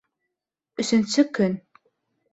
[0.85, 1.57] —Өсөнсө көн.